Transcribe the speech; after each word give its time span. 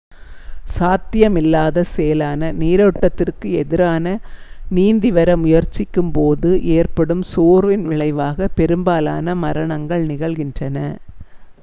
சாத்தியமில்லாத 0.75 1.81
செயலான 1.89 2.49
நீரோட்டத்திற்கு 2.57 3.47
எதிராக 3.59 4.13
நீந்தி 4.71 5.09
வர 5.11 5.35
முயற்சிக்கும் 5.43 6.11
போது 6.11 6.49
ஏற்படும் 6.77 7.23
சோர்வின் 7.31 7.85
விளைவாக 7.91 8.49
பெரும்பாலான 8.57 9.35
மரணங்கள் 9.43 10.05
நிகழ்கின்றன 10.11 10.77